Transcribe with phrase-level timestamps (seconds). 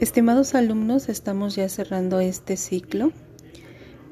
[0.00, 3.10] Estimados alumnos, estamos ya cerrando este ciclo.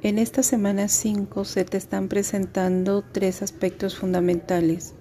[0.03, 4.95] En esta semana 5 se te están presentando tres aspectos fundamentales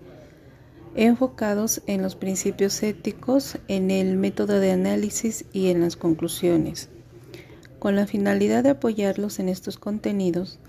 [0.96, 6.90] enfocados en los principios éticos, en el método de análisis y en las conclusiones.
[7.80, 10.60] Con la finalidad de apoyarlos en estos contenidos,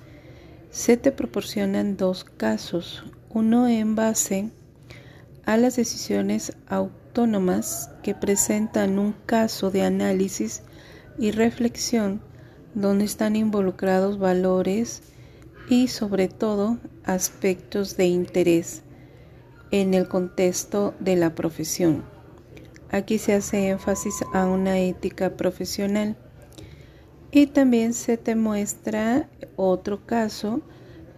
[0.71, 4.49] se te proporcionan dos casos, uno en base
[5.45, 7.06] a las decisiones autónomas
[8.03, 10.63] que presentan un caso de análisis
[11.19, 12.21] y reflexión
[12.75, 15.01] donde están involucrados valores
[15.71, 18.83] y sobre todo aspectos de interés
[19.71, 22.05] en el contexto de la profesión.
[22.91, 26.19] Aquí se hace énfasis a una ética profesional
[27.31, 30.61] y también se te muestra otro caso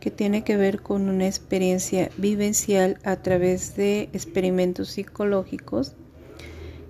[0.01, 5.95] que tiene que ver con una experiencia vivencial a través de experimentos psicológicos,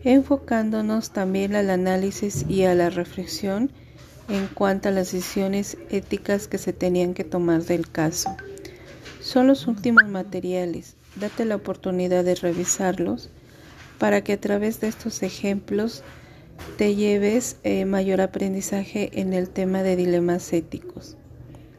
[0.05, 3.71] enfocándonos también al análisis y a la reflexión
[4.29, 8.37] en cuanto a las decisiones éticas que se tenían que tomar del caso.
[9.21, 13.31] Son los últimos materiales, date la oportunidad de revisarlos
[13.99, 16.03] para que a través de estos ejemplos
[16.77, 21.17] te lleves eh, mayor aprendizaje en el tema de dilemas éticos.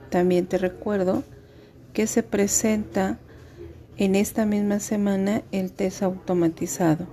[0.09, 1.23] También te recuerdo
[1.93, 3.19] que se presenta
[3.97, 7.07] en esta misma semana el test automatizado,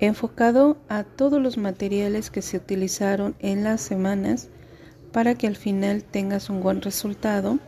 [0.00, 4.48] enfocado a todos los materiales que se utilizaron en las semanas
[5.12, 7.58] para que al final tengas un buen resultado.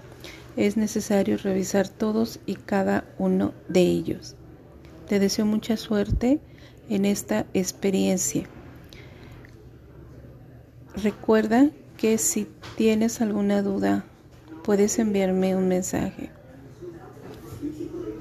[0.56, 4.34] Es necesario revisar todos y cada uno de ellos.
[5.08, 6.40] Te deseo mucha suerte
[6.88, 8.44] en esta experiencia.
[10.96, 11.70] Recuerda
[12.00, 12.48] que si
[12.78, 14.06] tienes alguna duda,
[14.64, 16.30] puedes enviarme un mensaje.